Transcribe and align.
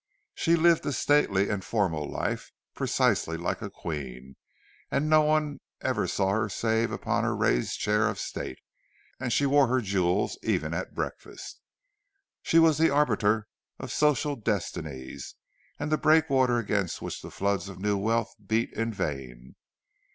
She 0.33 0.55
lived 0.55 0.83
a 0.87 0.93
stately 0.93 1.47
and 1.47 1.63
formal 1.63 2.09
life, 2.09 2.51
precisely 2.73 3.37
like 3.37 3.61
a 3.61 3.69
queen; 3.69 4.35
no 4.91 5.21
one 5.21 5.59
ever 5.79 6.07
saw 6.07 6.31
her 6.31 6.49
save 6.49 6.91
upon 6.91 7.23
her 7.23 7.35
raised 7.35 7.77
chair 7.79 8.09
of 8.09 8.17
state, 8.17 8.57
and 9.19 9.31
she 9.31 9.45
wore 9.45 9.67
her 9.67 9.79
jewels 9.79 10.39
even 10.41 10.73
at 10.73 10.95
breakfast. 10.95 11.61
She 12.41 12.57
was 12.57 12.79
the 12.79 12.89
arbiter 12.89 13.47
of 13.77 13.91
social 13.91 14.35
destinies, 14.35 15.35
and 15.77 15.91
the 15.91 15.99
breakwater 15.99 16.57
against 16.57 17.03
which 17.03 17.21
the 17.21 17.29
floods 17.29 17.69
of 17.69 17.77
new 17.79 17.95
wealth 17.95 18.33
beat 18.43 18.73
in 18.73 18.91
vain. 18.91 19.55